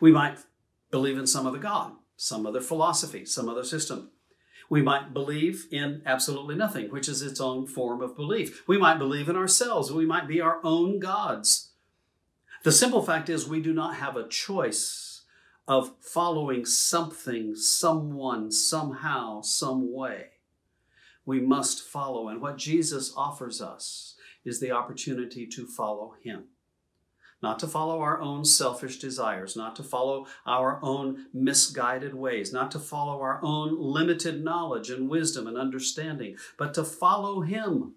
[0.00, 0.36] We might
[0.90, 4.10] believe in some other God, some other philosophy, some other system.
[4.68, 8.62] We might believe in absolutely nothing, which is its own form of belief.
[8.68, 9.90] We might believe in ourselves.
[9.90, 11.70] We might be our own gods.
[12.64, 15.11] The simple fact is, we do not have a choice
[15.68, 20.26] of following something, someone, somehow, some way.
[21.24, 22.28] We must follow.
[22.28, 26.44] And what Jesus offers us is the opportunity to follow Him.
[27.42, 32.70] Not to follow our own selfish desires, not to follow our own misguided ways, not
[32.70, 37.94] to follow our own limited knowledge and wisdom and understanding, but to follow Him.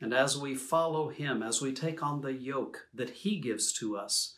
[0.00, 3.96] And as we follow Him, as we take on the yoke that He gives to
[3.96, 4.36] us,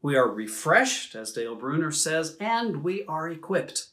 [0.00, 3.88] we are refreshed, as Dale Bruner says, and we are equipped.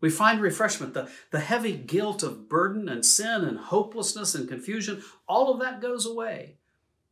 [0.00, 0.94] We find refreshment.
[0.94, 5.80] The, the heavy guilt of burden and sin and hopelessness and confusion, all of that
[5.80, 6.56] goes away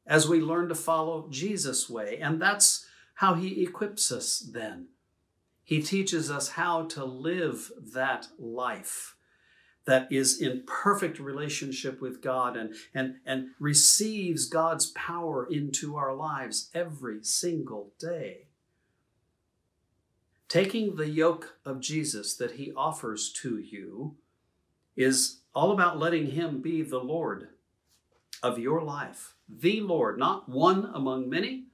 [0.06, 2.18] as we learn to follow Jesus' way.
[2.18, 4.88] And that's how he equips us then.
[5.64, 9.16] He teaches us how to live that life
[9.84, 16.14] that is in perfect relationship with God and, and, and receives God's power into our
[16.14, 18.46] lives every single day.
[20.48, 24.16] Taking the yoke of Jesus that he offers to you
[24.96, 27.48] is all about letting him be the Lord
[28.42, 29.34] of your life.
[29.48, 31.66] The Lord, not one among many,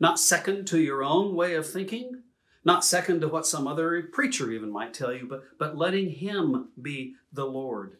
[0.00, 2.21] not second to your own way of thinking,
[2.64, 6.68] not second to what some other preacher even might tell you, but, but letting Him
[6.80, 7.96] be the Lord.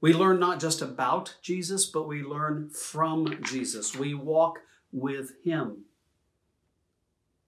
[0.00, 3.96] We learn not just about Jesus, but we learn from Jesus.
[3.96, 4.58] We walk
[4.92, 5.84] with Him.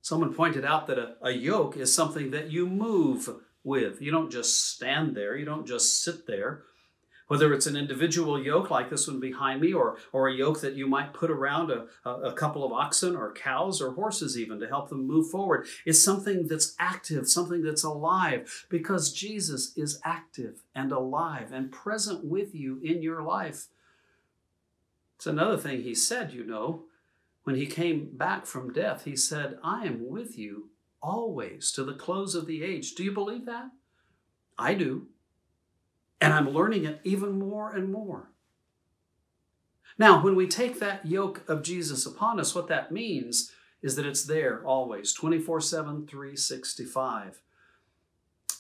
[0.01, 3.29] Someone pointed out that a, a yoke is something that you move
[3.65, 4.01] with.
[4.01, 6.65] You don't just stand there, you don't just sit there
[7.35, 10.75] whether it's an individual yoke like this one behind me or, or a yoke that
[10.75, 14.69] you might put around a, a couple of oxen or cows or horses even to
[14.69, 20.63] help them move forward is something that's active something that's alive because jesus is active
[20.77, 23.67] and alive and present with you in your life.
[25.17, 26.85] It's another thing he said you know
[27.43, 30.69] when he came back from death he said i am with you
[31.03, 32.95] always to the close of the age.
[32.95, 33.71] Do you believe that?
[34.57, 35.09] I do
[36.25, 38.31] and I'm learning it even more and more.
[39.99, 43.53] Now, when we take that yoke of Jesus upon us, what that means
[43.83, 47.43] is that it's there always, 24 7, 365.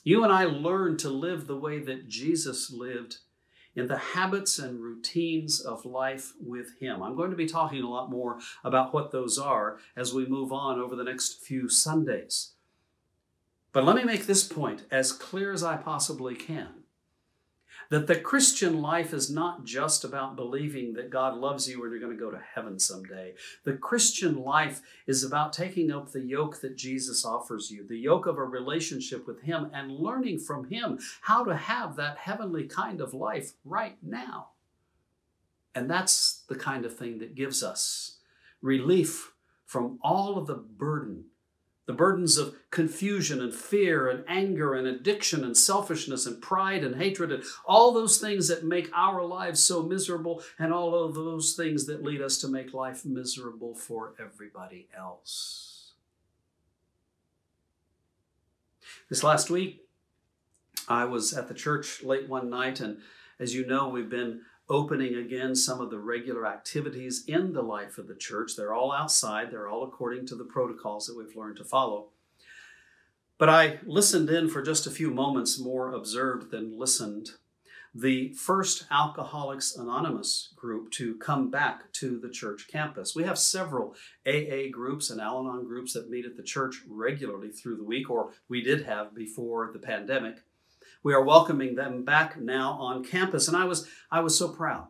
[0.04, 3.16] You and I learn to live the way that Jesus lived
[3.74, 7.02] in the habits and routines of life with Him.
[7.02, 10.52] I'm going to be talking a lot more about what those are as we move
[10.52, 12.52] on over the next few Sundays.
[13.72, 16.83] But let me make this point as clear as I possibly can
[17.94, 22.00] that the Christian life is not just about believing that God loves you and you're
[22.00, 23.34] going to go to heaven someday.
[23.62, 28.26] The Christian life is about taking up the yoke that Jesus offers you, the yoke
[28.26, 33.00] of a relationship with Him, and learning from Him how to have that heavenly kind
[33.00, 34.48] of life right now.
[35.72, 38.16] And that's the kind of thing that gives us
[38.60, 39.34] relief
[39.66, 41.26] from all of the burden
[41.86, 46.96] the burdens of confusion and fear and anger and addiction and selfishness and pride and
[46.96, 51.52] hatred and all those things that make our lives so miserable and all of those
[51.54, 55.92] things that lead us to make life miserable for everybody else.
[59.10, 59.82] This last week,
[60.88, 62.98] I was at the church late one night, and
[63.38, 67.98] as you know, we've been opening again some of the regular activities in the life
[67.98, 68.56] of the church.
[68.56, 72.08] They're all outside, they're all according to the protocols that we've learned to follow.
[73.36, 77.30] But I listened in for just a few moments, more observed than listened,
[77.94, 83.14] the first Alcoholics Anonymous group to come back to the church campus.
[83.14, 83.94] We have several
[84.26, 88.10] AA groups and Al Anon groups that meet at the church regularly through the week,
[88.10, 90.38] or we did have before the pandemic.
[91.04, 94.88] We are welcoming them back now on campus, and I was I was so proud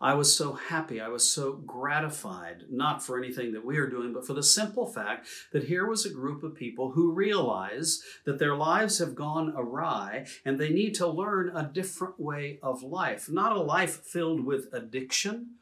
[0.00, 4.12] I was so happy, I was so gratified, not for anything that we are doing,
[4.12, 8.38] but for the simple fact that here was a group of people who realize that
[8.38, 13.28] their lives have gone awry and they need to learn a different way of life.
[13.28, 15.56] Not a life filled with addiction,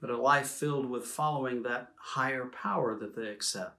[0.00, 3.74] but a life filled with following that higher power that they accept.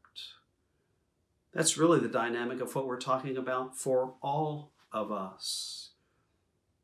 [1.53, 5.91] That's really the dynamic of what we're talking about for all of us.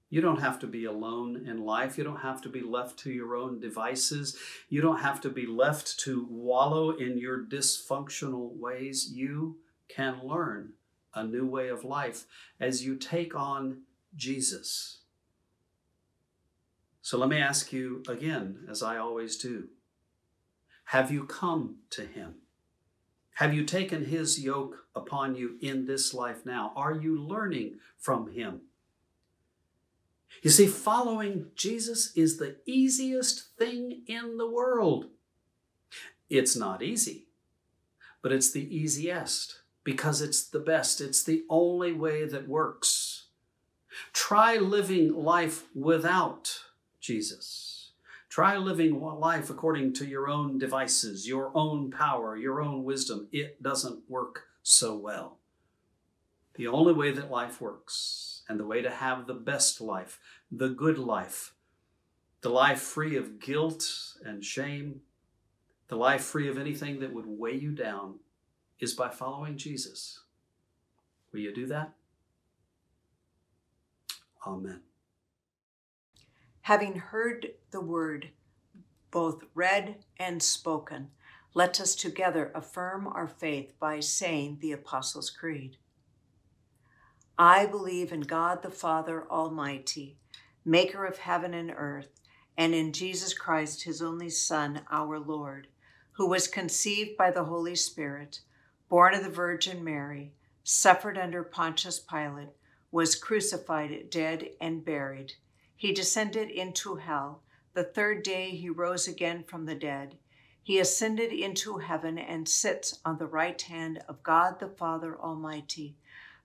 [0.10, 1.97] You don't have to be alone in life.
[1.97, 4.38] You don't have to be left to your own devices.
[4.70, 9.10] You don't have to be left to wallow in your dysfunctional ways.
[9.12, 10.74] You can learn
[11.16, 12.26] a new way of life
[12.60, 13.82] as you take on
[14.16, 14.99] Jesus.
[17.01, 19.70] So let me ask you again, as I always do
[20.86, 22.42] Have you come to Him?
[23.36, 26.71] Have you taken His yoke upon you in this life now?
[26.75, 28.61] Are you learning from Him?
[30.41, 35.07] You see, following Jesus is the easiest thing in the world.
[36.29, 37.27] It's not easy,
[38.21, 41.01] but it's the easiest because it's the best.
[41.01, 43.25] It's the only way that works.
[44.11, 46.61] Try living life without
[46.99, 47.72] Jesus.
[48.34, 53.27] Try living life according to your own devices, your own power, your own wisdom.
[53.31, 55.38] It doesn't work so well.
[56.55, 60.19] The only way that life works and the way to have the best life,
[60.51, 61.53] the good life,
[62.41, 63.88] the life free of guilt
[64.25, 65.01] and shame,
[65.88, 68.15] the life free of anything that would weigh you down,
[68.79, 70.21] is by following Jesus.
[71.31, 71.93] Will you do that?
[74.47, 74.81] Amen.
[76.64, 78.30] Having heard the word,
[79.11, 81.09] both read and spoken,
[81.53, 85.76] let us together affirm our faith by saying the Apostles' Creed.
[87.38, 90.16] I believe in God the Father Almighty,
[90.64, 92.22] maker of heaven and earth,
[92.57, 95.68] and in Jesus Christ, his only Son, our Lord,
[96.14, 98.39] who was conceived by the Holy Spirit,
[98.88, 100.32] born of the Virgin Mary,
[100.64, 102.55] suffered under Pontius Pilate,
[102.89, 105.34] was crucified, dead, and buried.
[105.76, 107.41] He descended into hell.
[107.74, 110.17] The third day he rose again from the dead.
[110.61, 115.97] He ascended into heaven and sits on the right hand of God the Father Almighty.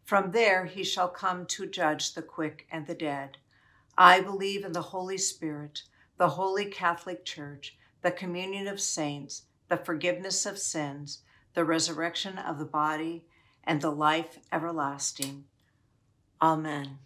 [0.04, 3.38] From there he shall come to judge the quick and the dead.
[3.96, 5.82] I believe in the Holy Spirit,
[6.16, 11.22] the holy Catholic Church, the communion of saints, the forgiveness of sins,
[11.54, 13.24] the resurrection of the body,
[13.64, 15.44] and the life everlasting.
[16.40, 16.98] Amen.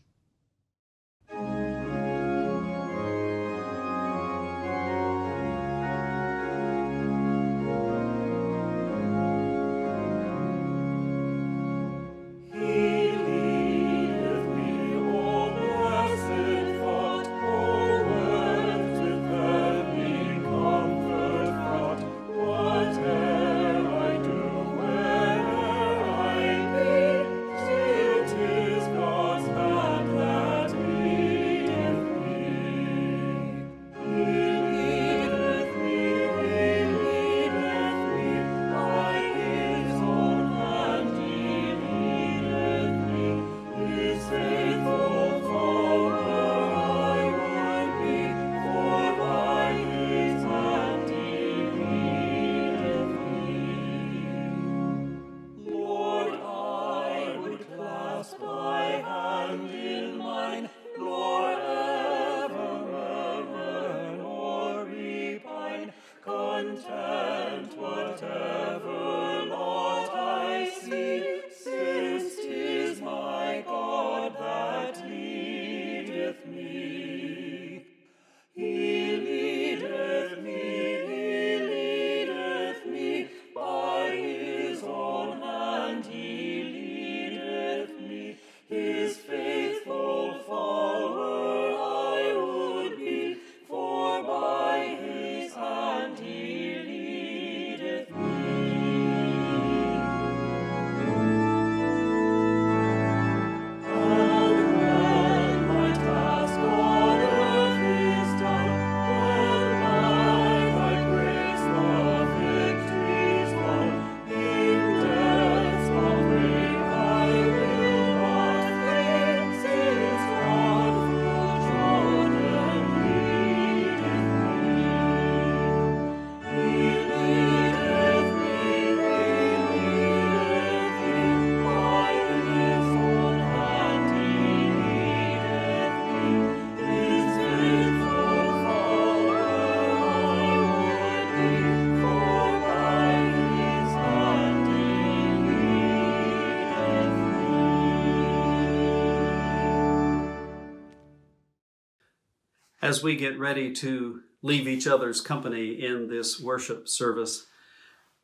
[152.92, 157.46] As we get ready to leave each other's company in this worship service,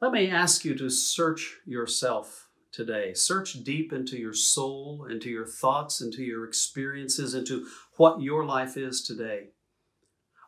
[0.02, 3.14] let me ask you to search yourself today.
[3.14, 7.66] Search deep into your soul, into your thoughts, into your experiences, into
[7.96, 9.52] what your life is today.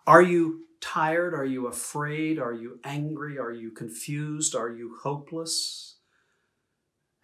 [0.06, 1.32] Are you tired?
[1.32, 2.38] Are you afraid?
[2.38, 3.38] Are you angry?
[3.38, 4.54] Are you confused?
[4.54, 5.96] Are you hopeless?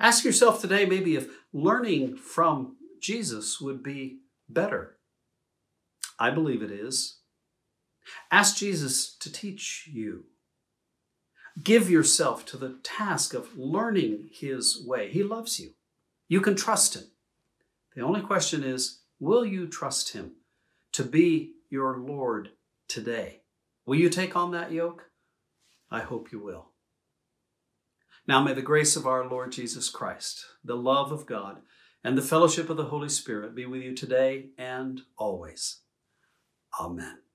[0.01, 4.95] Ask yourself today maybe if learning from Jesus would be better.
[6.19, 7.19] I believe it is.
[8.31, 10.25] Ask Jesus to teach you.
[11.62, 15.11] Give yourself to the task of learning His way.
[15.11, 15.71] He loves you.
[16.29, 17.05] You can trust Him.
[17.95, 20.33] The only question is will you trust Him
[20.93, 22.51] to be your Lord
[22.89, 23.43] today?
[23.87, 25.05] Will you take on that yoke?
[25.91, 26.71] I hope you will.
[28.29, 31.59] Now may the grace of our Lord Jesus Christ, the love of God,
[32.03, 35.81] and the fellowship of the Holy Spirit be with you today and always.
[36.81, 37.26] Amen.